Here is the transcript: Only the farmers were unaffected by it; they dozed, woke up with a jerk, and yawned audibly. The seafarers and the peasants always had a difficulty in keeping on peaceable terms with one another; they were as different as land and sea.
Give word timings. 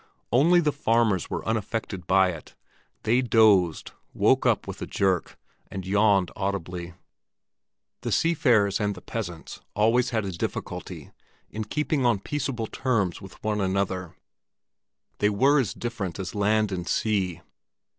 Only 0.31 0.61
the 0.61 0.71
farmers 0.71 1.29
were 1.29 1.45
unaffected 1.47 2.07
by 2.07 2.29
it; 2.29 2.55
they 3.03 3.21
dozed, 3.21 3.91
woke 4.15 4.47
up 4.47 4.65
with 4.67 4.81
a 4.81 4.87
jerk, 4.87 5.37
and 5.69 5.85
yawned 5.85 6.31
audibly. 6.35 6.95
The 8.01 8.11
seafarers 8.11 8.79
and 8.79 8.95
the 8.95 9.01
peasants 9.01 9.61
always 9.75 10.09
had 10.09 10.25
a 10.25 10.31
difficulty 10.31 11.11
in 11.51 11.65
keeping 11.65 12.03
on 12.03 12.17
peaceable 12.17 12.65
terms 12.65 13.21
with 13.21 13.43
one 13.43 13.61
another; 13.61 14.15
they 15.19 15.29
were 15.29 15.59
as 15.59 15.71
different 15.75 16.17
as 16.17 16.33
land 16.33 16.71
and 16.71 16.87
sea. 16.87 17.41